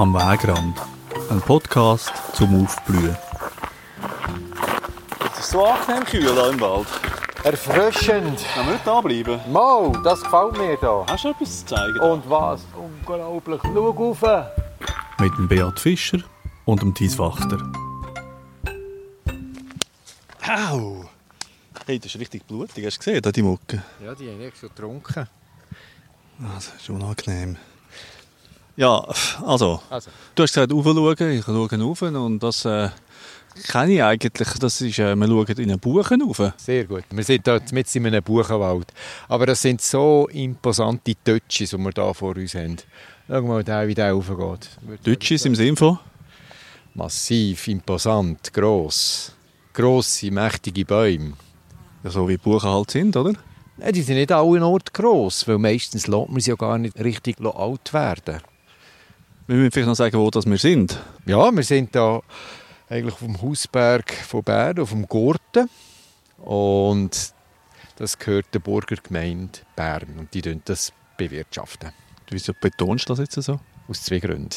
[0.00, 0.78] Am Wegrand.
[1.28, 3.14] Ein Podcast zum Aufblühen.
[5.34, 6.86] Es ist so angenehm kühl hier im Wald.
[7.44, 8.42] Erfrischend.
[8.54, 9.38] Können wir nicht da bleiben?
[9.52, 11.04] Mal, das gefällt mir da.
[11.06, 12.00] Hast du etwas zu zeigen?
[12.00, 12.62] Und was?
[12.74, 13.60] Unglaublich.
[13.62, 14.22] Schau rauf.
[15.18, 16.20] Mit dem Beat Fischer
[16.64, 17.58] und dem Thies Wachter.
[20.48, 21.04] Au!
[21.84, 22.86] Hey, das ist richtig blutig.
[22.86, 23.82] Hast du gesehen, da die Mucke?
[24.02, 25.28] Ja, die haben ich schon getrunken.
[26.42, 27.58] Ah, Das ist unangenehm.
[28.76, 29.04] Ja,
[29.44, 31.30] also, Also, du hast gesagt, raufschauen.
[31.32, 32.88] Ich schaue rauf und das äh,
[33.70, 34.48] kenne ich eigentlich.
[34.58, 36.52] Das ist, äh, wir schauen in einen Buchen rauf.
[36.56, 37.04] sehr gut.
[37.10, 38.92] Wir sind hier mitten in einem Buchenwald.
[39.28, 42.76] Aber das sind so imposante Tötschis, die wir hier vor uns haben.
[43.28, 44.70] Schau mal, der, wie der raufgeht.
[45.04, 45.98] Deutsches im Sinn von?
[46.94, 49.32] Massiv, imposant, gross.
[49.72, 51.34] Grosse, mächtige Bäume.
[52.02, 53.34] Ja, so wie Buchen halt sind, oder?
[53.76, 56.76] Nein, die sind nicht an allen Orten gross, weil meistens lässt man sie ja gar
[56.78, 58.40] nicht richtig alt werden.
[59.50, 60.96] Wir müssen vielleicht noch sagen, wo das wir sind.
[61.26, 62.20] Ja, wir sind da
[62.88, 65.68] eigentlich auf dem Hausberg von Bern, auf dem Gurten.
[66.38, 67.34] Und
[67.96, 70.20] das gehört der Burgergemeinde Bern.
[70.20, 71.90] Und die das bewirtschaften.
[72.28, 73.58] Wieso betonst du das jetzt so?
[73.88, 74.54] Aus zwei Gründen.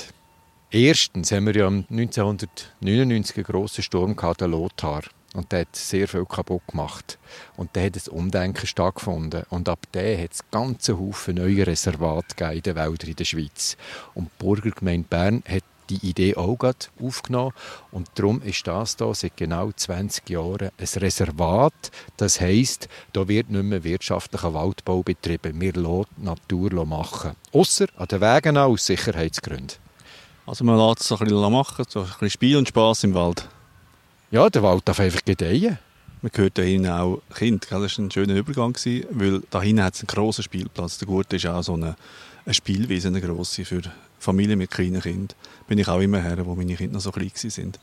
[0.69, 5.02] Erstens haben wir ja 1999 einen grossen Sturm gehabt, den Lothar.
[5.34, 7.17] Und der hat sehr viel kaputt gemacht.
[7.58, 9.44] Und da hat ein Umdenken stattgefunden.
[9.50, 13.76] Und ab dem hat es ganze Haufen neue Reservate in den Wäldern in der Schweiz.
[14.14, 16.58] Und die Burgergemeinde Bern hat die Idee auch
[17.02, 17.54] aufgenommen.
[17.92, 21.73] Und darum ist das da seit genau 20 Jahren ein Reservat.
[22.17, 25.59] Das heisst, da wird nicht mehr wirtschaftlicher Waldbau betrieben.
[25.59, 27.31] Wir lassen die Natur machen.
[27.52, 29.78] Ausser an den Wegen auch aus Sicherheitsgründen.
[30.45, 33.48] Also man lässt es ein bisschen machen, so ein bisschen Spiel und Spass im Wald.
[34.34, 35.78] Ja, der Wald darf einfach gedeihen.
[36.23, 37.70] Man hört da hinten auch Kind.
[37.70, 37.81] gell?
[37.84, 40.98] Das war ein schöner Übergang, gewesen, weil da hinten hat es einen grossen Spielplatz.
[40.98, 41.95] Der Gurt ist auch so eine,
[42.44, 43.84] eine Spielwiese, eine grosse für
[44.17, 45.38] Familien mit kleinen Kindern.
[45.67, 47.73] Bin ich auch immer her, wo meine Kinder noch so klein waren.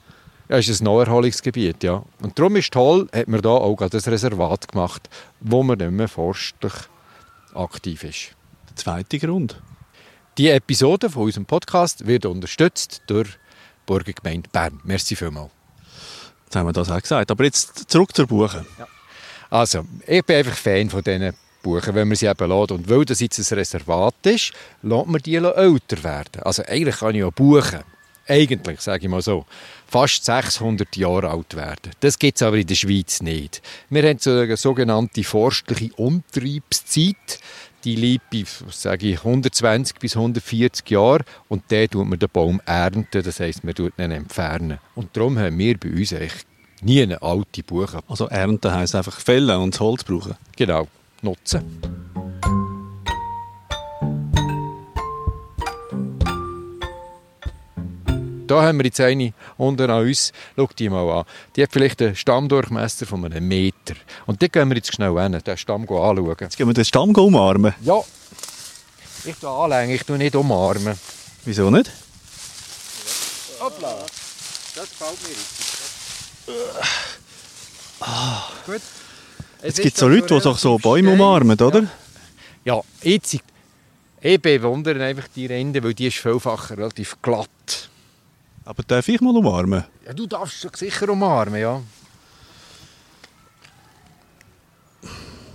[0.49, 2.03] Ja, es ist ein Naherholungsgebiet, ja.
[2.21, 5.09] Und darum ist toll, hat man da auch gerade ein Reservat gemacht,
[5.39, 6.73] wo man nicht mehr forstlich
[7.55, 8.35] aktiv ist.
[8.71, 9.63] Der zweite Grund.
[10.37, 13.39] Die Episode von unserem Podcast wird unterstützt durch die
[13.87, 14.81] Burgergemeinde Bern.
[14.83, 15.60] Merci vielmals.
[16.51, 17.31] Jetzt haben wir das auch gesagt.
[17.31, 18.67] Aber jetzt zurück zur Buche.
[19.51, 22.73] Also, ich bin einfach Fan von diesen Buchen, wenn man sie eben lässt.
[22.73, 24.53] Und weil das jetzt ein Reservat ist,
[24.83, 26.43] lässt man die älter werden.
[26.43, 27.85] Also eigentlich kann ich ja Buchen,
[28.27, 29.47] eigentlich, sage ich mal so,
[29.87, 31.93] fast 600 Jahre alt werden.
[32.01, 33.63] Das gibt es aber in der Schweiz nicht.
[33.89, 37.39] Wir haben so eine sogenannte forstliche Umtriebszeit.
[37.85, 42.29] Die liegt bei, was sage ich, 120 bis 140 Jahren und dann tut man den
[42.31, 44.79] Baum ernten, das heisst, man tut ihn entfernen.
[44.95, 46.47] Und darum haben wir bei uns echt
[46.83, 48.01] nie eine alte Buche.
[48.07, 50.35] Also ernten heisst einfach fällen und das Holz brauchen.
[50.57, 50.89] Genau,
[51.23, 51.81] nutzen.
[58.51, 60.33] Da haben wir jetzt eine unten an uns.
[60.57, 61.25] Schau die mal an.
[61.55, 63.95] Die hat vielleicht einen Stammdurchmesser von einem Meter.
[64.27, 66.37] Und dort gehen wir jetzt schnell hin, den Stamm anschauen.
[66.41, 67.75] Jetzt gehen wir den Stamm umarmen.
[67.81, 68.01] Ja,
[69.25, 70.99] ich tue anlängen, ich tue nicht umarmen.
[71.45, 71.93] Wieso nicht?
[73.61, 73.95] Hoppla,
[74.75, 75.67] das gefällt mir richtig.
[78.67, 78.83] Gut.
[79.63, 81.85] Es gibt so Leute, die doch so Bäume umarmen, oder?
[82.65, 83.39] Ja, jetzt,
[84.21, 87.90] ich bewundere einfach die Rinde, weil die ist vielfach relativ glatt.
[88.65, 89.85] Aber darf ich mal umarmen?
[90.07, 91.81] Ja, du darfst sicher umarmen, ja.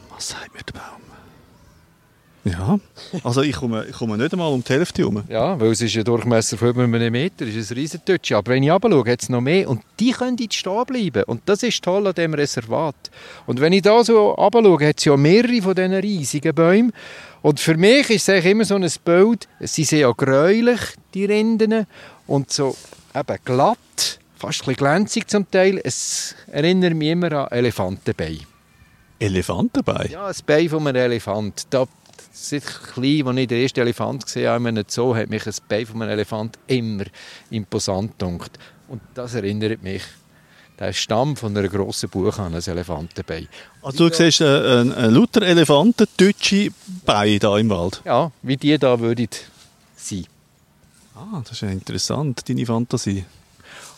[0.09, 1.01] Was sagt mir der Baum?
[2.45, 2.79] Ja,
[3.23, 5.23] also ich komme, ich komme nicht einmal um die Hälfte herum.
[5.27, 8.01] Ja, weil es ist ein Durchmesser von über einem Meter, ist ein riesen.
[8.33, 11.23] Aber wenn ich runterschaue, hat es noch mehr und die können jetzt stehen bleiben.
[11.23, 12.95] Und das ist toll an diesem Reservat.
[13.47, 16.93] Und wenn ich da so runterschaue, hat es ja mehrere von diesen riesigen Bäumen.
[17.45, 20.79] Und für mich ist es eigentlich immer so ein Bild, sie sind ja gräulich,
[21.13, 21.85] die Rinden,
[22.25, 22.75] und so
[23.13, 25.79] eben glatt, fast ein glänzig zum Teil.
[25.83, 28.39] Es erinnert mich immer an Elefantenbein.
[29.19, 30.09] Elefantenbein?
[30.09, 31.67] Ja, das Bein von einem Elefant.
[31.69, 31.85] Da,
[32.31, 35.61] seit klein, als ich den ersten Elefant gesehen habe, in einem Zoo, hat mich das
[35.61, 37.05] Bein von einem Elefant immer
[37.51, 38.57] imposant gedunkt.
[38.87, 40.01] Und das erinnert mich,
[40.79, 43.47] der Stamm von einer grossen Buche an ein Elefantenbein.
[43.81, 46.69] Also du siehst äh, ein, ein lauter Elefanten-Deutsche
[47.05, 48.01] Bein da im Wald.
[48.05, 49.29] Ja, wie die da würden
[49.95, 50.25] sein.
[51.15, 53.23] Ah, das ist ja interessant, deine Fantasie.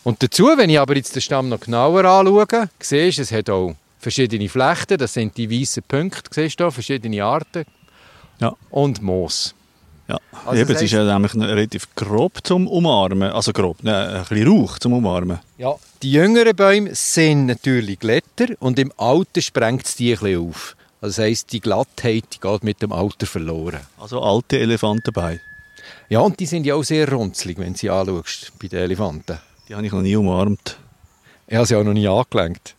[0.04, 3.50] Und dazu, wenn ich aber jetzt den Stamm noch genauer anschaue, siehst du, es hat
[3.50, 7.64] auch verschiedene Flechten, das sind die weißen Punkte, siehst du verschiedene Arten.
[8.40, 8.54] Ja.
[8.70, 9.54] Und Moos.
[10.08, 13.30] Ja, Also Eben, es ist ja nämlich relativ grob zum Umarmen.
[13.30, 15.38] Also grob, ne, ein bisschen Rauch zum Umarmen.
[15.58, 15.74] Ja.
[16.02, 20.76] Die jüngeren Bäume sind natürlich glatter und im Alter sprengt es die ein bisschen auf.
[21.00, 23.80] Also das heisst, die Glattheit die geht mit dem Alter verloren.
[24.00, 25.40] Also alte Elefantenbein.
[26.08, 29.38] Ja, und die sind ja auch sehr runzlig, wenn du sie anschaust, bei den Elefanten.
[29.68, 30.78] Die habe ich noch nie umarmt.
[31.46, 32.74] Ich habe sie auch noch nie angelenkt.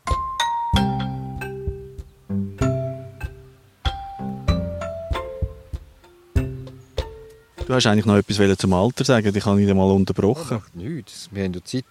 [7.69, 10.59] Du hast eigentlich noch etwas zum Alter sagen, ich habe ihn mal unterbrochen.
[10.59, 11.85] Ach, nichts, wir haben ja Zeit.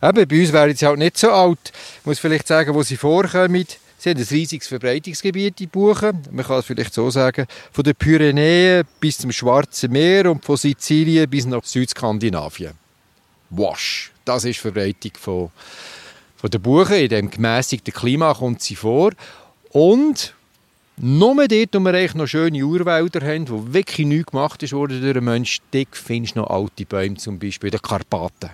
[0.00, 1.72] Eben, bei uns wären sie halt nicht so alt.
[1.98, 3.66] Ich muss vielleicht sagen, wo sie vorkommen.
[3.98, 6.22] Sie haben ein riesiges Verbreitungsgebiet in Buchen.
[6.30, 10.56] Man kann es vielleicht so sagen, von den Pyrenäen bis zum Schwarzen Meer und von
[10.56, 12.74] Sizilien bis nach Südskandinavien.
[13.50, 15.50] Wasch, das ist die Verbreitung von,
[16.36, 16.94] von der Buchen.
[16.94, 19.10] In dem gemäßigten Klima kommt sie vor.
[19.70, 20.34] Und
[20.96, 25.24] nur dort, wo wir noch schöne Urwälder haben, wo wirklich nichts gemacht ist durch einen
[25.24, 28.50] Menschen, dort findest du noch alte Bäume, zum Beispiel in den Karpaten.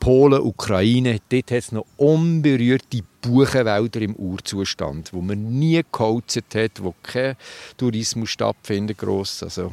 [0.00, 6.82] Polen, Ukraine, dort hat es noch unberührte Buchenwälder im Urzustand, wo man nie geholzt hat,
[6.82, 7.36] wo kein
[7.76, 9.72] Tourismus stattfindet, gross, also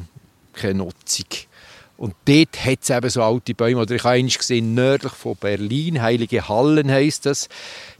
[0.54, 1.26] keine Nutzung.
[1.98, 3.80] Und dort hat es eben so alte Bäume.
[3.80, 7.48] Oder ich habe einmal gesehen, nördlich von Berlin, Heilige Hallen heisst das.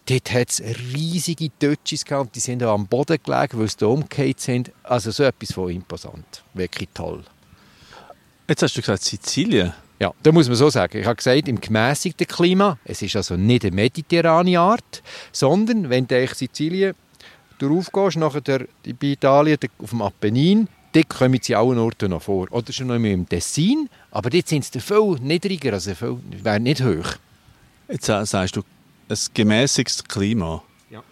[0.07, 0.63] Dort hat es
[0.93, 4.73] riesige Dötschis gehabt, die sind am Boden gelegen, weil sie da umgekehrt sind.
[4.83, 6.43] Also so etwas von imposant.
[6.55, 7.23] Wirklich toll.
[8.49, 9.73] Jetzt hast du gesagt Sizilien.
[10.01, 10.99] Ja, da muss man so sagen.
[10.99, 16.09] Ich habe gesagt, im gemäßigten Klima, es ist also nicht eine mediterrane Art, sondern wenn
[16.09, 16.95] du in Sizilien
[17.61, 22.49] draufgehst, nachher bei Italien auf dem Apennin, dort kommen sie allen Orten noch vor.
[22.51, 26.19] Oder schon noch im Tessin, aber dort sind sie viel niedriger, also viel,
[26.59, 27.15] nicht hoch.
[27.89, 28.63] Jetzt sagst du,
[29.13, 30.63] ein gemäßigtes Klima.
[30.91, 31.03] Ja.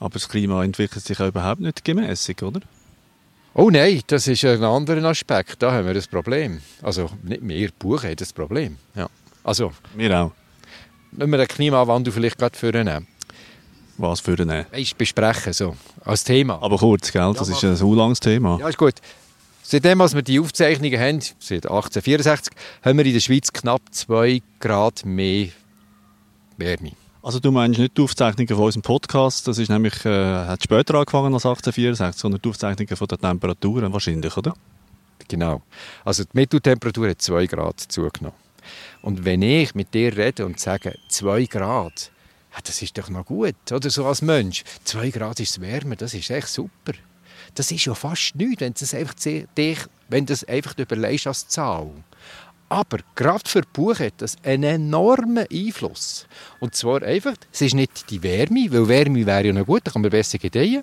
[0.00, 2.60] Aber das Klima entwickelt sich ja überhaupt nicht gemäßig, oder?
[3.54, 5.62] Oh nein, das ist ein anderer Aspekt.
[5.62, 6.60] Da haben wir das Problem.
[6.82, 8.76] Also nicht mehr, Buchen haben das Problem.
[8.94, 9.08] Ja.
[9.44, 10.32] Also, wir auch.
[11.12, 13.06] Wenn wir den Klimawandel vielleicht gerade vornehmen.
[13.96, 14.66] Was vornehmen?
[14.72, 15.74] Ist besprechen, so,
[16.04, 16.60] als Thema.
[16.60, 17.32] Aber kurz, gell?
[17.34, 18.58] das ja, ist ein so langes Thema.
[18.60, 18.94] Ja, ist gut.
[19.62, 22.52] Seitdem als wir die Aufzeichnungen haben, seit 1864,
[22.84, 25.48] haben wir in der Schweiz knapp 2 Grad mehr
[26.58, 26.92] Wärme.
[27.26, 30.94] Also du meinst nicht die Aufzeichnungen von unserem Podcast, das ist nämlich, äh, hat später
[30.94, 34.54] angefangen als 1864, sondern die Aufzeichnungen von den Temperaturen wahrscheinlich, oder?
[35.26, 35.60] Genau.
[36.04, 38.36] Also die Mitteltemperatur hat 2 Grad zugenommen.
[39.02, 42.12] Und wenn ich mit dir rede und sage, 2 Grad,
[42.62, 44.62] das ist doch noch gut, oder so als Mensch.
[44.84, 46.92] 2 Grad ist wärmer, das ist echt super.
[47.56, 49.14] Das ist ja fast nichts, wenn du das einfach,
[49.58, 51.90] dich, wenn das einfach überlegst als Zahl.
[52.68, 56.26] Aber gerade für die Buche hat das einen enormen Einfluss.
[56.58, 59.92] Und zwar einfach, es ist nicht die Wärme, weil Wärme wäre ja noch gut, da
[59.92, 60.82] kann man besser gedeihen,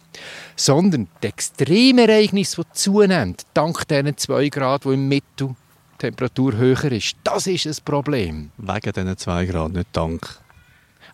[0.56, 6.92] sondern das Extremereignis, das zunimmt, dank diesen 2 Grad, wo im Mittel die Temperatur höher
[6.94, 7.16] ist.
[7.24, 8.52] Das ist ein Problem.
[8.58, 10.40] Wegen diesen 2 Grad, nicht dank.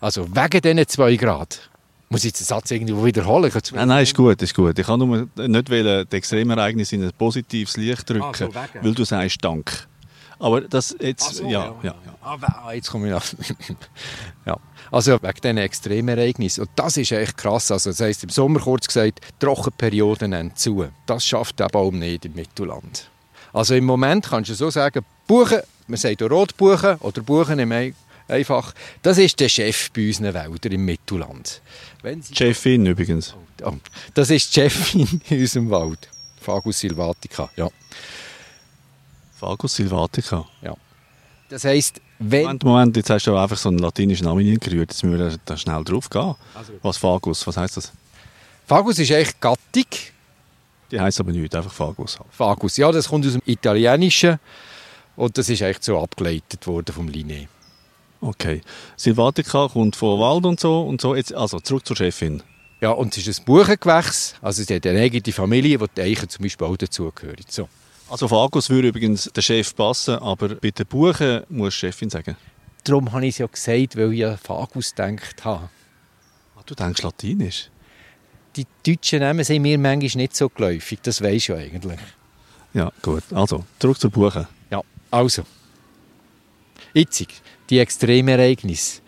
[0.00, 1.68] Also wegen diesen 2 Grad.
[2.12, 3.52] Muss ich den Satz irgendwo wiederholen?
[3.72, 4.76] Nein, nein, ist gut, ist gut.
[4.78, 8.52] Ich kann nur nicht wollen, das Extremereignis in ein positives Licht drücken, ah, so,
[8.82, 9.86] weil du sagst Dank.
[10.40, 12.14] Aber das jetzt, so, ja, ja, ja.
[12.22, 13.36] Ah, ah, jetzt komme ich auf.
[14.46, 14.56] ja.
[14.90, 16.62] Also wegen diesen Extremereignissen.
[16.62, 17.70] Und das ist echt krass.
[17.70, 20.88] Also, das heisst, im Sommer kurz gesagt, Trockenperioden nehmen zu.
[21.06, 23.10] Das schafft der Baum nicht im Mittelland.
[23.52, 27.94] Also im Moment kannst du so sagen, Buchen, man sagt Rotbuchen oder Buchen im
[28.28, 31.60] einfach, das ist der Chef bei unseren Wäldern im Mittelland.
[32.32, 33.34] Chefin übrigens.
[33.62, 33.74] Oh,
[34.14, 36.08] das ist die Chefin in unserem Wald.
[36.40, 37.68] Fagus sylvatica, ja.
[39.40, 40.44] Fagus sylvatica.
[40.62, 40.74] Ja.
[41.48, 42.42] Das heisst, wenn...
[42.42, 44.90] Moment, Moment, jetzt hast du einfach so einen latinischen Namen hingerührt.
[44.90, 46.34] Jetzt müssen wir da schnell drauf gehen.
[46.54, 47.92] Also, was Fagus, was heisst das?
[48.66, 49.86] Fagus ist echt Gattung.
[50.90, 52.18] Die heisst aber nicht, einfach Fagus.
[52.30, 54.38] Fagus, ja, das kommt aus dem Italienischen
[55.16, 57.48] und das ist echt so abgeleitet worden vom Linné.
[58.20, 58.60] Okay.
[58.96, 61.14] Silvatica kommt von Wald und so und so.
[61.14, 62.42] Jetzt, also zurück zur Chefin.
[62.80, 64.34] Ja, und es ist ein Buchengewächs.
[64.42, 67.44] Also sie hat eine eigene Familie, wo die Eichen zum Beispiel auch dazugehören.
[67.48, 67.68] So.
[68.10, 72.36] Also Fagus würde übrigens der Chef passen, aber bei den Buchen muss die Chefin sagen.
[72.82, 75.68] Darum habe ich es ja gesagt, weil ich an Fagus gedacht habe.
[76.56, 77.70] Ah, du denkst Latinisch?
[78.56, 82.00] Die deutschen Namen sind mir manchmal nicht so geläufig, das weisst du eigentlich.
[82.74, 83.22] Ja, gut.
[83.32, 84.48] Also, zurück zur Buche.
[84.72, 85.44] Ja, also.
[86.92, 87.28] Itzig,
[87.68, 89.02] die Extremereignisse.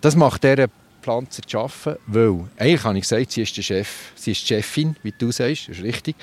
[0.00, 0.68] Das macht dieser
[1.02, 4.54] Pflanze zu arbeiten, weil, eigentlich habe ich gesagt, sie ist der Chef, sie ist die
[4.54, 6.14] Chefin, wie du sagst, das ist richtig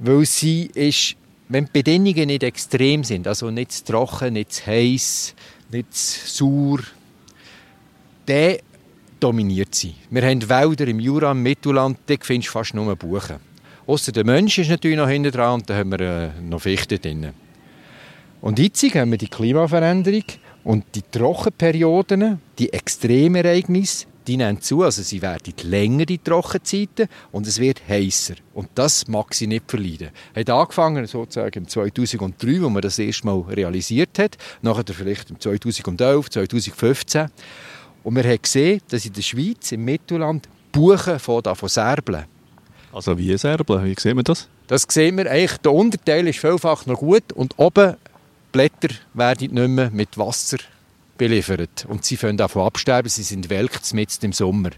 [0.00, 1.14] weil sie ist,
[1.48, 5.34] wenn die Bedingungen nicht extrem sind, also nicht zu trocken, nicht zu heiß,
[5.70, 6.78] nicht zu sauer,
[8.26, 8.56] dann
[9.20, 9.94] dominiert sie.
[10.10, 13.36] Wir haben Wälder im Jura, im Mittelland, da findest du fast nur Buchen.
[13.86, 17.00] Außer der Mensch ist natürlich noch hinten dran und da haben wir äh, noch Fichten
[17.00, 17.30] drin.
[18.40, 20.24] Und jetzt haben wir die Klimaveränderung
[20.64, 27.46] und die Trockenperioden, die Extremereignisse, die nehmen zu, also sie werden länger, die Trockenzeiten, und
[27.46, 28.34] es wird heißer.
[28.54, 30.10] Und das mag sie nicht verleiden.
[30.34, 35.30] Er hat angefangen sozusagen im 2003, wo man das erste Mal realisiert hat, nachher vielleicht
[35.30, 37.28] im 2011, 2015.
[38.02, 42.24] Und wir haben gesehen, dass in der Schweiz, im Mittelland, Buchen von von serbeln.
[42.92, 43.84] Also wie serbeln?
[43.84, 44.48] Wie sieht man das?
[44.66, 45.58] Das sehen wir eigentlich.
[45.58, 47.96] Der Unterteil ist vielfach noch gut und oben
[48.52, 50.58] Blätter werden nicht mehr mit Wasser
[51.20, 51.84] beliefert.
[51.86, 54.70] Und sie fangen davon absterben, sie sind welkt mitten im Sommer.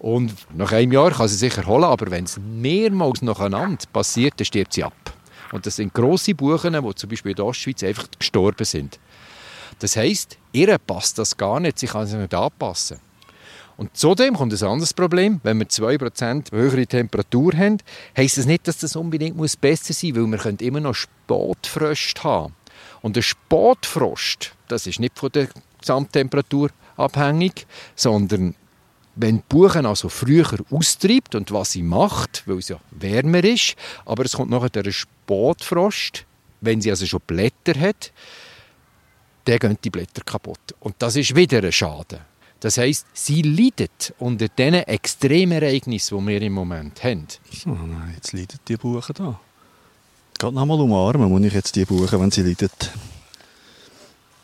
[0.00, 4.44] Und nach einem Jahr kann sie sich erholen, aber wenn es mehrmals nacheinander passiert, dann
[4.44, 5.14] stirbt sie ab.
[5.52, 8.98] Und das sind grosse Buchen, die zum Beispiel in der Ostschweiz einfach gestorben sind.
[9.78, 12.98] Das heisst, ihr passt das gar nicht, sie kann sich nicht anpassen.
[13.76, 15.40] Und zudem kommt ein anderes Problem.
[15.44, 17.78] Wenn wir 2% höhere Temperatur haben,
[18.16, 22.54] heisst das nicht, dass das unbedingt besser sein muss, weil wir immer noch Spotfrost haben.
[23.00, 25.48] Und der Spotfrost, das ist nicht von der
[25.84, 28.54] Gesamttemperatur abhängig, sondern
[29.16, 33.76] wenn die Buchen also früher austreibt und was sie macht, weil es ja wärmer ist,
[34.04, 36.24] aber es kommt nachher der Spotfrost,
[36.60, 38.12] wenn sie also schon Blätter hat,
[39.44, 40.74] dann gehen die Blätter kaputt.
[40.80, 42.20] Und das ist wieder ein Schaden.
[42.60, 47.26] Das heißt, sie leidet unter diesen Extremereignissen, die wir im Moment haben.
[47.66, 49.38] Nein, jetzt leidet die Buchen da.
[50.38, 52.90] Geht nochmal umarmen, muss ich jetzt die Buchen, wenn sie leidet.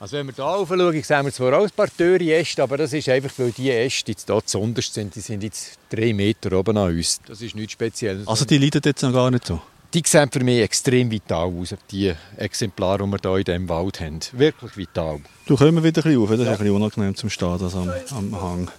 [0.02, 2.94] Also wenn wir hier rauf schauen, sehen wir zwar auch ein paar Äste, aber das
[2.94, 5.14] ist einfach, weil die Äste jetzt hier besonders sind.
[5.14, 7.20] Die sind jetzt drei Meter oben an uns.
[7.26, 8.26] Das ist nichts Spezielles.
[8.26, 9.60] Also die leiden jetzt noch gar nicht so?
[9.92, 14.00] Die sehen für mich extrem vital aus, die Exemplare, die wir hier in diesem Wald
[14.00, 14.20] haben.
[14.32, 15.20] Wirklich vital.
[15.44, 16.52] Du kommst wieder ein bisschen rauf, das ist ja.
[16.52, 18.70] ein bisschen unangenehm zum Stehen das am, am Hang.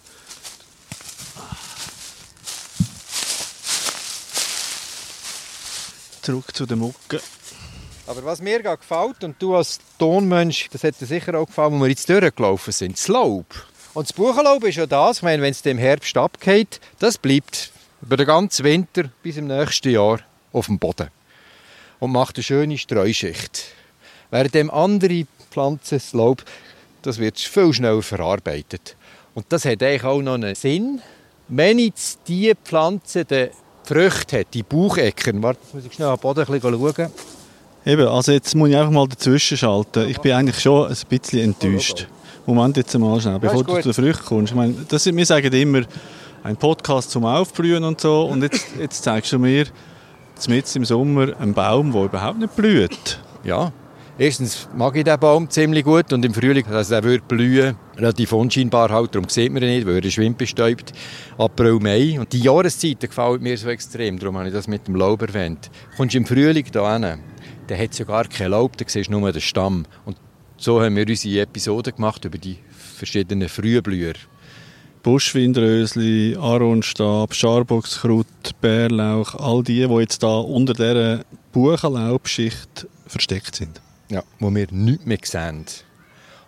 [6.24, 7.20] Zurück zu den Mucken.
[8.12, 11.80] Aber was mir gefällt, und du als Tonmensch, das hat dir sicher auch gefallen, wo
[11.80, 13.46] wir jetzt durchgelaufen sind, das Laub.
[13.94, 17.72] Und das Buchenlaub ist ja das, ich meine, wenn es im Herbst abgeht, das bleibt
[18.02, 20.20] über den ganzen Winter bis im nächsten Jahr
[20.52, 21.08] auf dem Boden
[22.00, 23.68] und macht eine schöne Streuschicht.
[24.30, 26.44] Während dem andere Pflanzen, das Laub,
[27.04, 28.98] das wird viel schneller verarbeitet.
[29.36, 31.02] Und das hat eigentlich auch noch einen Sinn.
[31.48, 33.52] Wenn jetzt diese Pflanze die
[33.86, 37.12] Früchte hat, die Baucheckern, warte, muss ich schnell am Boden schauen.
[37.86, 40.08] Eben, also jetzt muss ich einfach mal dazwischen schalten.
[40.08, 42.08] Ich bin eigentlich schon ein bisschen enttäuscht.
[42.46, 44.52] Moment jetzt mal schnell, bevor du zu den Früchten kommst.
[44.52, 45.82] Ich meine, das, wir sagen immer,
[46.44, 48.26] ein Podcast zum Aufblühen und so.
[48.26, 49.66] Und jetzt, jetzt zeigst du mir,
[50.48, 53.20] mitten im Sommer einen Baum, der überhaupt nicht blüht.
[53.44, 53.72] Ja,
[54.18, 58.34] erstens mag ich diesen Baum ziemlich gut und im Frühling, also er würde blühen, relativ
[58.34, 60.94] unscheinbar halt, darum sieht man ihn nicht, weil er schwimmbestäubt.
[61.38, 62.20] April, Mai.
[62.20, 65.70] Und die Jahreszeiten gefallen mir so extrem, darum habe ich das mit dem Laub erwähnt.
[65.98, 67.20] Kommst du im Frühling hier hin,
[67.68, 69.86] dann hat es ja gar kein Laub, dann siehst du nur den Stamm.
[70.06, 70.18] Und
[70.58, 74.14] so haben wir unsere Episode gemacht über die verschiedenen Frühblüher.
[75.04, 78.28] Buschwindrösli, Aronstab, Scharboxkraut,
[78.62, 83.82] Bärlauch, all die, die jetzt da unter dieser Buchenlaubschicht versteckt sind.
[84.10, 85.66] Ja, wo wir nichts mehr sehen.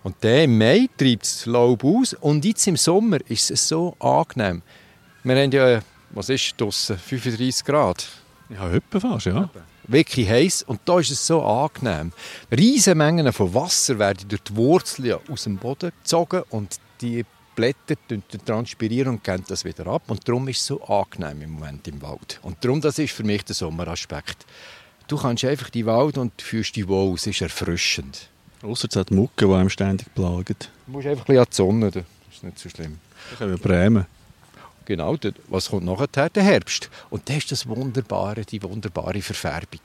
[0.03, 3.96] Und der im Mai treibt das Laub aus und jetzt im Sommer ist es so
[4.00, 4.62] angenehm.
[5.24, 8.08] Wir haben ja, was ist draussen, 35 Grad.
[8.50, 9.50] Ja, etwa fast, ja.
[9.88, 12.13] Wirklich heiß und da ist es so angenehm.
[12.52, 17.25] Riesige Mengen von Wasser werden durch die Wurzeln aus dem Boden gezogen und die
[17.56, 17.96] Blätter
[18.46, 20.04] transpirieren und geben das wieder ab.
[20.08, 22.40] Und darum ist es so angenehm im Moment im Wald.
[22.42, 24.46] Und darum, das ist für mich der Sommeraspekt.
[25.08, 28.30] Du kannst einfach die Wald und fühlst dich wohl, es ist erfrischend.
[28.62, 30.56] Außer es hat Mucke, die einem ständig plagen.
[30.88, 33.00] Du musst einfach ein bisschen an die Sonne, das ist nicht so schlimm.
[33.32, 34.06] Da können wir Bremen.
[34.86, 36.30] Genau, was kommt nachher?
[36.30, 36.90] Der Herbst.
[37.10, 39.82] Und das ist das Wunderbare, die wunderbare Verfärbung.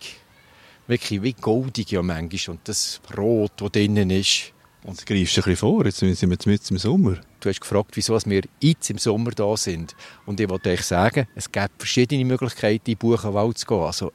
[0.87, 2.57] Wirklich wie goldig ja manchmal.
[2.57, 4.53] Und das Rot, das drinnen ist.
[4.85, 7.17] Und jetzt greifst du ein bisschen vor, jetzt sind wir jetzt im Sommer.
[7.41, 9.95] Du hast gefragt, wieso wir jetzt im Sommer da sind.
[10.25, 13.83] Und ich wollte euch sagen, es gibt verschiedene Möglichkeiten, in Buchenwald zu gehen.
[13.83, 14.13] Also,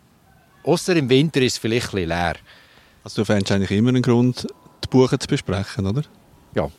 [0.63, 2.36] außer im Winter ist es vielleicht ein bisschen leer.
[3.04, 4.48] Also du fändest eigentlich immer einen Grund,
[4.84, 6.04] die Buchen zu besprechen, oder?
[6.56, 6.72] Ja.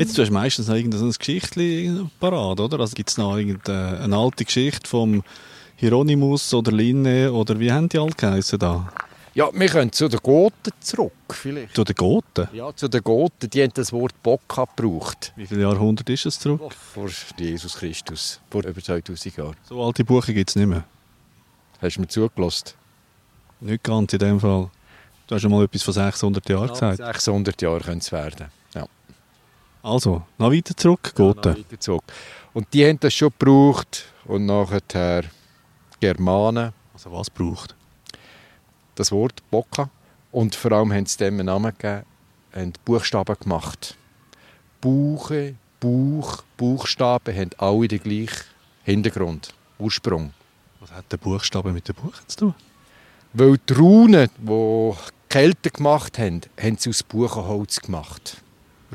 [0.00, 2.80] Jetzt du hast meistens noch irgendein Geschichtchen parat, oder?
[2.80, 5.22] Also gibt es noch irgendeine alte Geschichte vom
[5.76, 8.90] Hieronymus oder Linne oder wie haben die alle geheißen da?
[9.34, 11.76] Ja, wir können zu den Goten zurück, vielleicht.
[11.76, 12.48] Zu den Goten?
[12.54, 13.50] Ja, zu den Goten.
[13.50, 15.34] Die haben das Wort Bocca gebraucht.
[15.36, 16.62] Wie viele Jahrhunderte ist es zurück?
[16.64, 19.56] Oh, vor Jesus Christus, vor über 2000 Jahren.
[19.68, 20.84] So alte Buche gibt es nicht mehr.
[21.82, 22.68] Hast du mir zugelassen?
[23.60, 24.70] Nicht ganz in dem Fall.
[25.26, 26.96] Du hast schon mal etwas von 600 Jahren ja, gesagt.
[26.96, 28.46] 600 Jahre können es werden.
[29.82, 31.48] Also, noch weiter zurück, Goten.
[31.48, 32.04] Ja, weiter zurück.
[32.52, 35.24] Und die haben das schon gebraucht und nachher
[36.00, 36.72] Germanen.
[36.92, 37.74] Also was braucht?
[38.94, 39.88] Das Wort Bocca.
[40.32, 42.04] Und vor allem haben sie dem einen Namen gegeben,
[42.54, 43.96] haben Buchstaben gemacht.
[44.80, 48.44] Buche, Buch, Buchstaben haben alle den gleichen
[48.84, 50.32] Hintergrund, Ursprung.
[50.80, 52.54] Was hat der Buchstabe mit dem Buch zu tun?
[53.32, 54.92] Weil die Runen, die
[55.28, 58.42] Kelten gemacht haben, haben sie aus Buchenholz gemacht.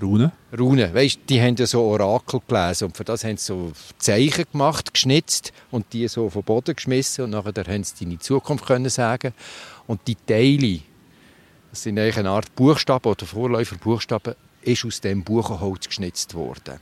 [0.01, 0.31] Runen?
[0.57, 4.45] Runen, weißt, die haben ja so Orakel gelesen und für das haben sie so Zeichen
[4.51, 8.89] gemacht, geschnitzt und die so vom Boden geschmissen und nachher haben sie deine Zukunft können
[8.89, 9.33] sagen
[9.87, 10.81] und die Teile,
[11.69, 16.79] das sind eigentlich eine Art Buchstaben oder Vorläufer Buchstaben, ist aus dem Buchenholz geschnitzt worden.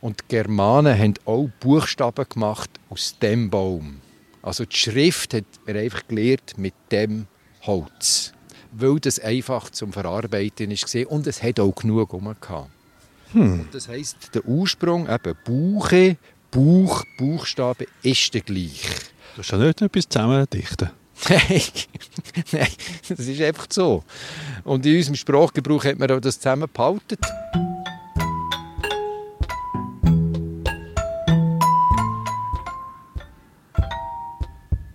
[0.00, 4.00] Und die Germanen haben auch Buchstaben gemacht aus dem Baum.
[4.42, 7.26] Also die Schrift hat man einfach gelernt mit dem
[7.62, 8.32] Holz
[8.72, 12.34] weil das einfach zum Verarbeiten war und es hat auch genug rum.
[13.32, 13.68] Hm.
[13.72, 16.16] Das heisst, der Ursprung, eben Buche,
[16.50, 18.82] Buch, Buchstabe, ist der gleich.
[19.36, 20.90] Du hast ja nicht etwas zusammendichten.
[21.28, 21.62] Nein,
[22.50, 22.68] nein,
[23.06, 24.02] das ist einfach so.
[24.64, 27.18] Und in unserem Sprachgebrauch hat man auch das zusammengehalten.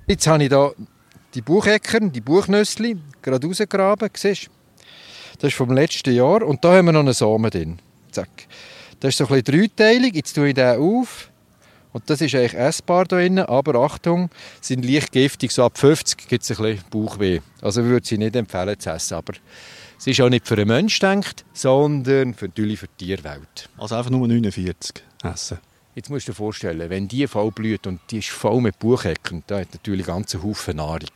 [0.08, 0.74] Jetzt habe ich hier
[1.36, 4.10] die Bucheckern, die Buchnössli, gerade rausgraben.
[4.14, 4.50] Siehst?
[5.40, 6.44] Das ist vom letzten Jahr.
[6.44, 7.80] Und da haben wir noch einen Samen drin.
[8.12, 8.30] Zack.
[9.00, 10.16] Das ist so ein bisschen dreiteilig.
[10.16, 11.30] Jetzt tue ich den auf.
[11.92, 14.30] Und das ist eigentlich essbar hier drin, aber Achtung,
[14.60, 15.54] sind leicht giftig.
[15.54, 17.40] So ab 50 gibt es ein bisschen Bauchweh.
[17.62, 19.14] Also ich würde sie nicht empfehlen zu essen.
[19.14, 19.34] Aber
[19.98, 23.70] es ist auch nicht für einen Menschen gedacht, sondern für, natürlich für die Tierwelt.
[23.78, 25.58] Also einfach nur 49 essen.
[25.96, 29.44] Jetzt musst du dir vorstellen, wenn die voll blüht und die ist voll mit Buchecken,
[29.48, 31.08] da hat natürlich ganze Haufen Nahrung.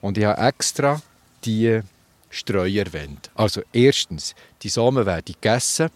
[0.00, 1.00] Und ich habe extra
[1.44, 1.80] die
[2.30, 3.30] Streuer erwähnt.
[3.34, 5.90] Also erstens, die Samen werden gegessen,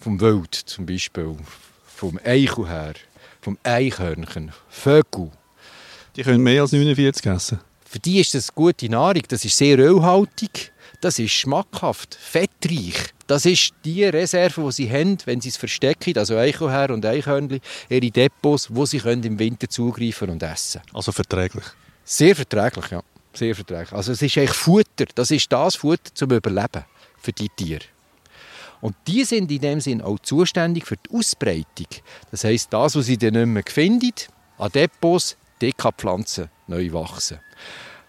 [0.00, 1.36] vom Wild zum Beispiel,
[1.86, 2.94] vom Eichel her,
[3.40, 5.30] vom Eichhörnchen, Vögel.
[6.16, 7.60] Die können mehr als 49 essen.
[7.84, 12.94] Für die ist das gute Nahrung, das ist sehr ölhaltig, das ist schmackhaft, fettreich.
[13.26, 17.60] Das ist die Reserve, die sie haben, wenn sie es verstecken, also Eichelherr und Eichhörnchen,
[17.88, 20.82] ihre Depots, wo sie können im Winter zugreifen und essen.
[20.92, 21.64] Also verträglich?
[22.04, 23.02] Sehr verträglich, ja.
[23.34, 23.92] Sehr verträglich.
[23.92, 25.06] Also es ist eigentlich Futter.
[25.14, 26.84] Das ist das Futter zum Überleben
[27.18, 27.84] für die Tiere.
[28.80, 31.86] Und die sind in dem Sinn auch zuständig für die Ausbreitung.
[32.30, 34.12] Das heißt, das, was sie dann nicht mehr finden,
[34.58, 37.40] an Depots, dort kann die Pflanze neu wachsen.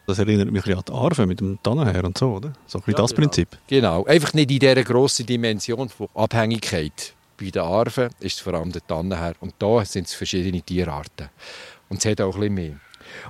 [0.05, 2.53] Das erinnert mich an die Arve mit dem Tannenher und so, oder?
[2.67, 3.21] So ein ja, das genau.
[3.21, 3.57] Prinzip.
[3.67, 4.05] Genau.
[4.05, 7.13] Einfach nicht in dieser grossen Dimension von Abhängigkeit.
[7.37, 9.33] Bei den Arven ist es vor allem der Tannenher.
[9.39, 11.29] Und da sind es verschiedene Tierarten.
[11.89, 12.79] Und es hat auch ein bisschen mehr.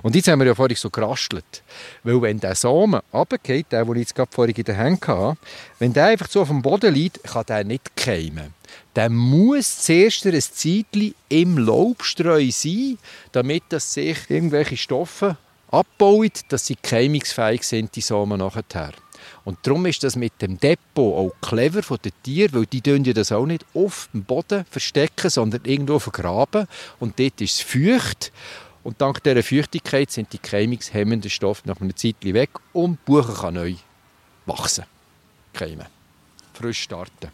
[0.02, 1.62] Und jetzt haben wir ja vorhin so gerastelt.
[2.02, 5.38] Weil wenn der Samen runtergeht, der, den ich jetzt vorhin in den Händen hatte,
[5.78, 8.54] wenn der einfach so auf dem Boden liegt, kann der nicht keimen.
[8.94, 12.98] Der muss zuerst ein Zeitchen im Laubstreu sein,
[13.32, 15.36] damit das sich irgendwelche Stoffe
[15.70, 18.92] abbaut, dass sie keimungsfähig sind, die Samen nachher.
[19.44, 23.12] Und darum ist das mit dem Depot auch clever von den Tieren, weil die ja
[23.12, 26.66] das auch nicht auf dem Boden verstecken, sondern irgendwo vergraben.
[26.98, 28.32] Und dort ist es feucht.
[28.86, 33.32] Und dank dieser Feuchtigkeit sind die keimungshemmenden Stoffe nach einer Zeit weg und die Buche
[33.32, 33.74] kann neu
[34.46, 34.84] wachsen.
[35.52, 35.86] Keimen.
[36.54, 37.32] Frisch starten.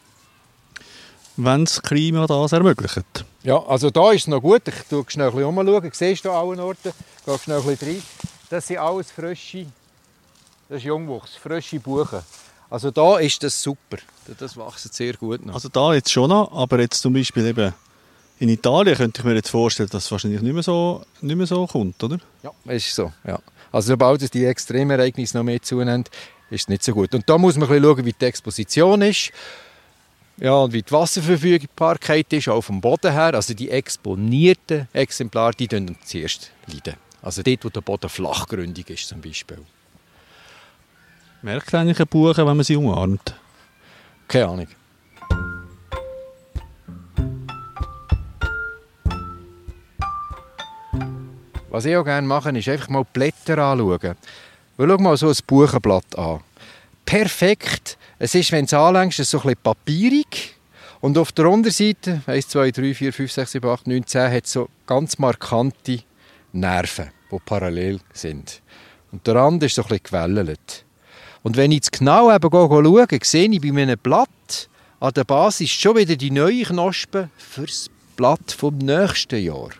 [1.36, 3.26] Wenn das Klima das ermöglicht.
[3.42, 4.62] Ja, also da ist es noch gut.
[4.66, 5.90] Ich schaue schnell ein bisschen umschauen.
[5.92, 6.88] Siehst du an allen Orten?
[7.18, 8.02] Ich gehe schnell ein bisschen rein.
[8.48, 9.66] Das sind alles frische,
[10.70, 12.22] das ist Jungwuchs, frische Buchen.
[12.70, 13.98] Also da ist das super.
[14.38, 15.52] Das wächst sehr gut noch.
[15.52, 17.74] Also da jetzt schon noch, aber jetzt zum Beispiel eben
[18.42, 21.46] in Italien könnte ich mir jetzt vorstellen, dass es wahrscheinlich nicht mehr so, nicht mehr
[21.46, 22.18] so kommt, oder?
[22.42, 23.12] Ja, ist so.
[23.24, 23.38] Ja.
[23.70, 26.10] Also sobald die Extremereignisse noch mehr zunimmt,
[26.50, 27.14] ist es nicht so gut.
[27.14, 29.30] Und da muss man ein bisschen schauen, wie die Exposition ist.
[30.38, 33.32] Ja, und wie die Wasserverfügbarkeit ist, auch vom Boden her.
[33.34, 36.94] Also die exponierten Exemplare, die leiden zuerst leiden.
[37.22, 39.58] Also dort, wo der Boden flachgründig ist zum Beispiel.
[41.42, 43.36] Merkt eigentlich ein Buche, wenn man sie umarmt?
[44.26, 44.66] Keine Ahnung.
[51.72, 54.14] Was ich auch gerne mache, ist einfach mal die Blätter anschauen.
[54.76, 56.40] Weil schau mal so ein Buchenblatt an.
[57.06, 57.96] Perfekt.
[58.18, 60.56] Es ist, wenn du es anlängst, so ein bisschen papierig.
[61.00, 64.46] Und auf der Unterseite, 1, 2, 3, 4, 5, 6, 7, 8, 9, 10, hat
[64.46, 66.00] so ganz markante
[66.52, 68.60] Nerven, die parallel sind.
[69.10, 70.84] Und der Rand ist so ein bisschen gewellt.
[71.42, 74.68] Und wenn ich jetzt genau eben schaue, sehe ich bei einem Blatt
[75.00, 79.70] an der Basis schon wieder die neuen Knospen fürs Blatt vom nächsten Jahr.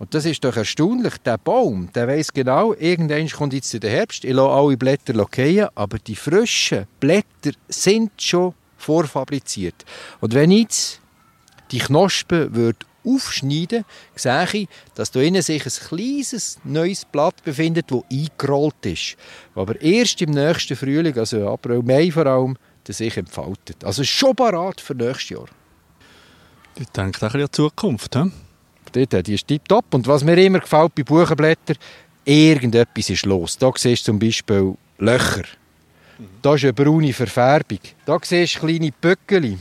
[0.00, 1.18] Und das ist doch erstaunlich.
[1.26, 5.68] Der Baum, der weiß genau, irgendwann kommt jetzt der Herbst, ich lasse alle Blätter fallen,
[5.74, 9.84] aber die frischen Blätter sind schon vorfabriziert.
[10.20, 11.00] Und wenn ich jetzt
[11.70, 13.84] die Knospen würde aufschneide,
[14.16, 19.16] sehe ich, dass da innen sich ein kleines neues Blatt befindet, das eingerollt ist.
[19.54, 23.84] Aber erst im nächsten Frühling, also April, Mai vor allem, das sich entfaltet.
[23.84, 25.48] Also schon parat für nächstes Jahr.
[26.74, 28.14] Ich denke auch an die Zukunft.
[28.16, 28.30] He?
[28.92, 29.84] Dort, die ist tiptop.
[29.92, 31.76] Und was mir immer gefällt bei Buchenblättern,
[32.24, 33.56] irgendetwas ist los.
[33.58, 35.44] Da siehst du zum Beispiel Löcher.
[36.42, 37.78] Da ist eine braune Verfärbung.
[38.04, 39.58] Da siehst du kleine Böckeli.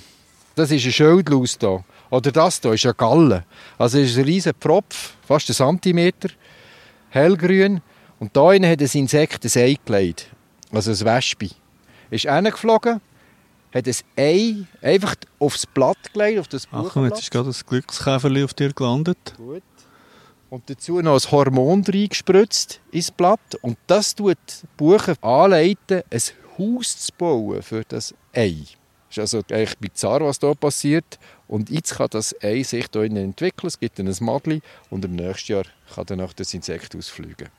[0.55, 1.83] Das ist ein Schildlaus hier.
[2.09, 3.45] Oder das hier ist eine Galle.
[3.77, 6.29] Also es ist ein riesiger Pfropf, fast ein Zentimeter,
[7.09, 7.81] hellgrün.
[8.19, 10.27] Und da hat ein Insekt ein Ei gelegt.
[10.71, 11.49] Also ein Wespe.
[12.09, 12.99] Ist reingeflogen,
[13.73, 17.65] hat ein Ei einfach aufs Blatt gelegt, auf das Ach, und jetzt ist gerade das
[17.65, 19.17] Glückskäferli auf dir gelandet.
[19.37, 19.63] Gut.
[20.49, 23.55] Und dazu noch ein Hormon reingespritzt ins Blatt.
[23.61, 26.21] Und das tut die Buche anleiten, ein
[26.57, 28.55] Haus zu bauen für das Ei.
[29.09, 31.19] Das ist also eigentlich bizarr, was hier passiert.
[31.47, 33.67] Und jetzt kann das Ei sich hier entwickeln.
[33.67, 37.49] Es gibt dann ein Madli und im nächsten Jahr kann dann auch das Insekt ausfliegen.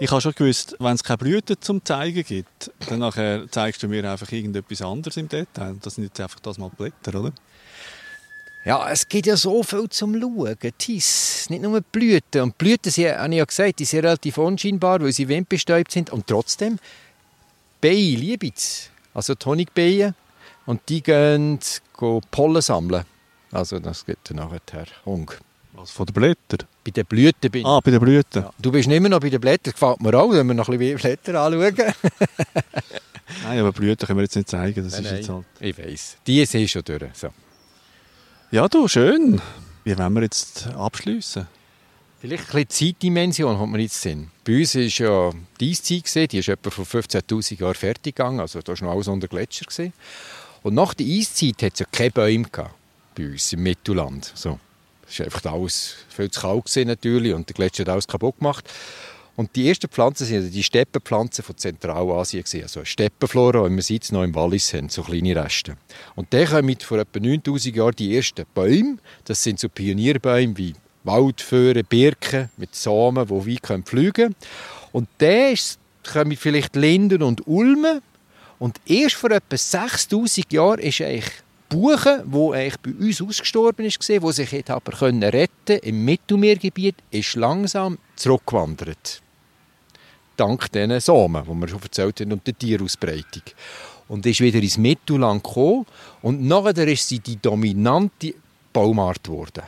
[0.00, 3.88] Ich habe schon gewusst, wenn es keine Blüten zum Zeigen gibt, dann nachher zeigst du
[3.88, 5.76] mir einfach irgendetwas anderes im Detail.
[5.82, 7.32] Das sind jetzt einfach das mal Blätter, oder?
[8.64, 10.56] Ja, es gibt ja so viel zum Schauen.
[10.78, 12.42] Tis, nicht nur Blüten.
[12.42, 16.10] Und Blüten, sind, habe ich ja gesagt, die sind relativ unscheinbar, weil sie windbestäubt sind.
[16.10, 16.78] Und trotzdem,
[17.80, 20.14] Bienen liebe ich Also Honigbienen.
[20.66, 21.58] Und die gehen,
[21.98, 23.04] gehen Pollen sammeln.
[23.50, 25.34] Also das gibt dann nachher Hunger.
[25.80, 26.66] Was, von den Blättern?
[26.84, 27.66] Bei den Blüten bin ich.
[27.66, 28.42] Ah, bei den Blüten.
[28.42, 28.50] Ja.
[28.58, 29.72] Du bist immer noch bei den Blättern.
[29.72, 31.74] Gefällt mir auch, wenn wir noch ein bisschen Blätter anschauen.
[33.44, 34.82] nein, aber Blüten können wir jetzt nicht zeigen.
[34.82, 35.44] Das nein, ist jetzt halt...
[35.60, 36.16] Ich weiss.
[36.26, 37.02] Die sind schon durch.
[37.14, 37.28] So.
[38.50, 39.40] Ja, du, schön.
[39.84, 41.46] Wie wollen wir jetzt abschließen?
[42.20, 44.32] Vielleicht ein bisschen Zeitdimension hat man jetzt Sinn.
[44.44, 48.60] Bei uns war ja die Eiszeit, die ist etwa vor 15'000 Jahren fertig gegangen, also
[48.60, 49.66] da war noch alles unter Gletscher.
[49.66, 49.92] Gewesen.
[50.64, 52.74] Und nach der Eiszeit hat es ja keine Bäume gehabt,
[53.14, 54.32] bei uns im Mittelland.
[54.34, 54.58] So.
[55.10, 58.68] Es war einfach alles viel zu kalt natürlich und der Gletscher hat alles kaputt gemacht.
[59.38, 64.10] Und die ersten Pflanzen sind die Steppenpflanzen von Zentralasien also Steppenflora, wie wir sie jetzt
[64.10, 65.76] noch im Wallis haben, so kleine Reste.
[66.16, 70.74] Und dann kommen vor etwa 9000 Jahren die ersten Bäume, das sind so Pionierbäume wie
[71.04, 74.34] Waldföhren, Birken mit Samen, die fliegen können.
[74.90, 75.54] Und dann
[76.12, 78.00] kommen vielleicht Linden und Ulmen.
[78.58, 81.32] Und erst vor etwa 6000 Jahren ist eigentlich
[81.68, 86.96] Buche, wo eigentlich bei uns ausgestorben ist, wo sich jetzt aber können retten im Mittelmeergebiet,
[87.10, 89.20] ist langsam zurückgewandert.
[90.36, 93.42] Dank diesen Samen, die wir schon erzählt haben, und der Tierausbreitung.
[94.08, 95.84] Und ist wieder ins Mittelland gekommen
[96.22, 98.34] und nachher ist sie die dominante
[98.72, 99.64] Baumart geworden.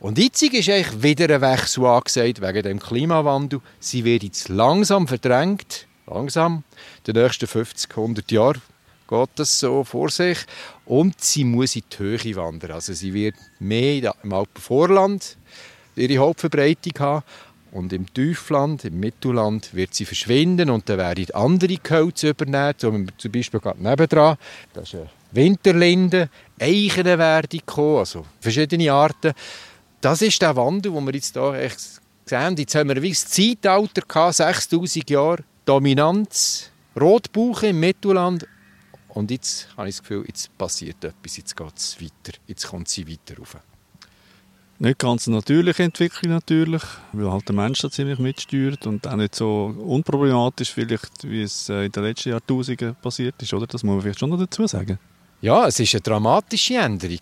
[0.00, 3.60] Und jetzt ist eigentlich wieder ein Wechsel angesagt wegen dem Klimawandel.
[3.80, 6.64] Sie wird jetzt langsam verdrängt, langsam,
[7.06, 8.62] den nächsten 50, 100 Jahren
[9.08, 10.38] geht das so vor sich.
[10.84, 12.72] Und sie muss in die Höhe wandern.
[12.72, 15.36] Also sie wird mehr im Alpenvorland
[15.96, 17.24] ihre Hauptverbreitung haben.
[17.72, 23.12] Und im Tiefland, im Mittelland, wird sie verschwinden und dann werden andere Gehölze übernehmen.
[23.18, 24.38] Zum Beispiel gerade nebendran.
[24.72, 29.34] Das ist eine Winterlinde, Eichen werden kommen, also verschiedene Arten.
[30.00, 31.70] Das ist der Wandel, den wir jetzt hier
[32.24, 32.56] sehen.
[32.56, 38.46] Jetzt haben wir ein Zeitalter gehabt, 6000 Jahre Dominanz, Rotbuche im Mittelland
[39.16, 42.88] und jetzt habe ich das Gefühl, jetzt passiert etwas, jetzt geht es weiter, jetzt kommt
[42.88, 43.56] sie weiter rauf.
[44.78, 49.16] Nicht ganz eine natürliche Entwicklung natürlich, weil halt der Mensch da ziemlich mitsteuert und auch
[49.16, 53.66] nicht so unproblematisch vielleicht, wie es äh, in den letzten Jahrtausenden passiert ist, oder?
[53.66, 54.98] Das muss man vielleicht schon noch dazu sagen.
[55.40, 57.20] Ja, es ist eine dramatische Änderung,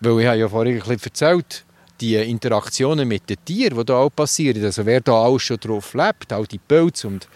[0.00, 1.66] weil ich habe ja vorhin ein bisschen erzählt,
[2.00, 5.92] die Interaktionen mit den Tieren, die da auch passieren, also wer da alles schon drauf
[5.92, 7.28] lebt, auch die Pilze und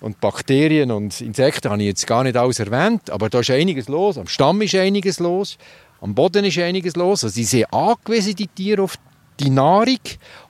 [0.00, 3.88] und Bakterien und Insekten habe ich jetzt gar nicht alles erwähnt, aber da ist einiges
[3.88, 4.18] los.
[4.18, 5.58] Am Stamm ist einiges los,
[6.00, 7.24] am Boden ist einiges los.
[7.24, 8.96] Also sie sind angewiesen, die Tiere, auf
[9.40, 10.00] die Nahrung.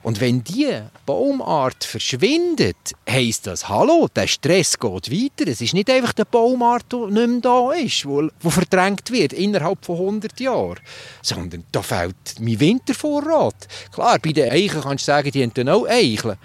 [0.01, 0.69] Und wenn die
[1.05, 5.49] Baumart verschwindet, heisst das, hallo, der Stress geht weiter.
[5.49, 9.85] Es ist nicht einfach der Baumart, der nicht mehr da ist, wo verdrängt wird innerhalb
[9.85, 10.79] von 100 Jahren,
[11.21, 13.67] sondern da fehlt mein Wintervorrat.
[13.91, 16.37] Klar, bei den Eichen kannst du sagen, die haben dann auch Eicheln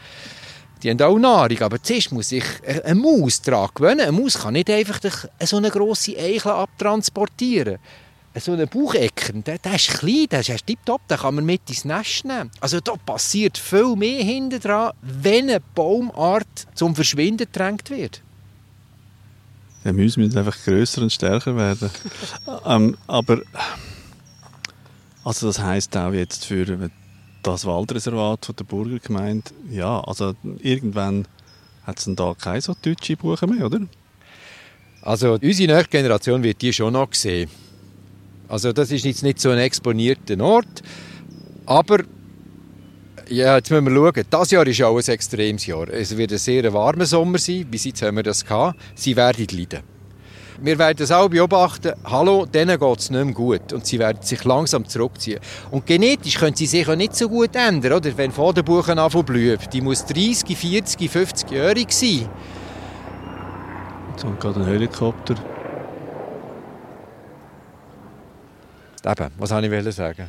[0.82, 2.44] die haben auch Nahrung, aber zuerst muss sich
[2.84, 4.00] eine Maus daran gewöhnen.
[4.00, 5.00] Eine Maus kann nicht einfach
[5.42, 7.78] so eine grosse Eichel abtransportieren.
[8.37, 11.84] So ein Bauchecker, der, der ist klein, der ist tiptop, den kann man mit ins
[11.84, 12.50] Nest nehmen.
[12.60, 18.22] Also da passiert viel mehr hinten dran, wenn eine Baumart zum Verschwinden gedrängt wird.
[19.84, 21.90] Die Mäuse müssen einfach grösser und stärker werden.
[22.66, 23.42] ähm, aber
[25.22, 26.90] also das heisst auch jetzt für
[27.44, 31.26] das Waldreservat von der Burgergemeinde, ja, also irgendwann
[31.87, 33.80] hat es da keine so deutsche Buche mehr, oder?
[35.02, 37.50] Also unsere nächste Generation wird die schon noch sehen.
[38.48, 40.83] Also das ist jetzt nicht so ein exponierter Ort,
[41.66, 42.04] aber
[43.28, 44.26] ja, jetzt müssen wir schauen.
[44.30, 45.88] Das Jahr ist auch ein extremes Jahr.
[45.88, 47.66] Es wird ein sehr warmer Sommer sein.
[47.70, 48.78] Bis jetzt haben wir das gehabt.
[48.94, 49.93] Sie werden leiden.
[50.60, 51.92] Wir werden das auch beobachten.
[52.04, 53.72] Hallo, denen geht es nicht mehr gut.
[53.72, 55.40] Und sie werden sich langsam zurückziehen.
[55.70, 57.92] Und genetisch können sie sich auch nicht so gut ändern.
[57.92, 58.16] Oder?
[58.16, 62.28] Wenn Vorderbuchen anfangen blühen, die muss 30, 40, 50-jährig sein.
[64.10, 65.34] Jetzt kommt gerade ein Helikopter.
[69.06, 70.28] Eben, was wollte ich sagen?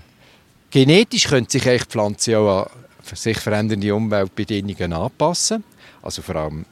[0.70, 2.70] Genetisch können sich die Pflanzen auch an
[3.16, 5.64] sich verändernde Umweltbedingungen anpassen.
[6.02, 6.66] Also vor allem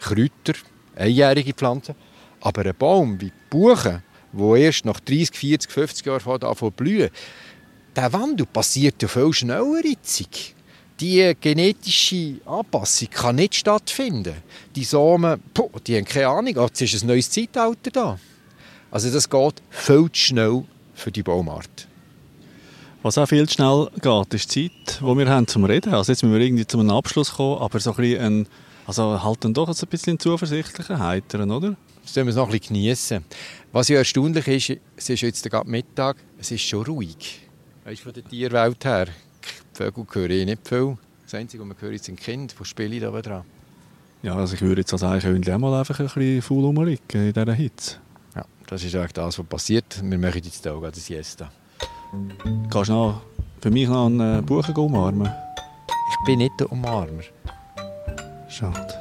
[0.00, 0.58] Kräuter,
[0.96, 1.94] einjährige Pflanzen.
[2.40, 7.10] Aber ein Baum wie die Buche, der erst nach 30, 40, 50 Jahren anfängt blühen,
[7.96, 10.24] der Wandel passiert ja viel schneller jetzt.
[11.00, 14.34] Die genetische Anpassung kann nicht stattfinden.
[14.74, 18.18] Die Samen, poh, die haben keine Ahnung, jetzt ist ein neues Zeitalter da.
[18.90, 21.88] Also das geht viel zu schnell für die Baumart.
[23.02, 25.94] Was auch viel zu schnell geht, ist die Zeit, die wir haben zum Reden.
[25.94, 28.48] Also jetzt müssen wir irgendwie zu einem Abschluss kommen, aber so ein bisschen, ein,
[28.86, 31.76] also halt dann doch ein bisschen zuversichtlicher, heiteren, oder?
[32.14, 33.24] Das müssen wir noch ein bisschen geniessen.
[33.70, 37.40] Was ja erstaunlich ist, es ist jetzt gerade Mittag, es ist schon ruhig.
[37.84, 40.96] Weißt du, von der Tierwelt her, die Vögel höre ich nicht viel.
[41.24, 43.44] Das Einzige, was man hört, sind Kinder, die spielen da dran.
[44.22, 47.32] Ja, also ich würde jetzt als Eichhörnchen auch mal einfach ein bisschen faul rumliegen in
[47.32, 47.96] dieser Hitze.
[48.34, 50.00] Ja, das ist eigentlich das, was passiert.
[50.02, 51.52] Wir machen jetzt hier gerade Siesta.
[52.70, 53.22] Kannst du noch
[53.60, 55.30] für mich noch einen Buchen umarmen?
[56.10, 57.22] Ich bin nicht der Umarmer.
[58.48, 58.97] Schade.